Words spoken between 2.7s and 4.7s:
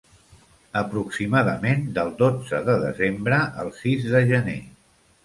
de desembre al sis de gener.